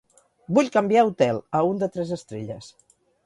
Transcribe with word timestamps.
Vull 0.57 0.71
canviar 0.75 1.03
hotel, 1.09 1.41
a 1.59 1.63
un 1.73 1.83
de 1.83 1.91
tres 1.97 2.15
estrelles. 2.17 2.73